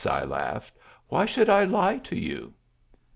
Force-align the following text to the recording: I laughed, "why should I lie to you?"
I 0.09 0.23
laughed, 0.23 0.73
"why 1.09 1.25
should 1.25 1.47
I 1.47 1.63
lie 1.63 1.99
to 1.99 2.15
you?" 2.15 2.55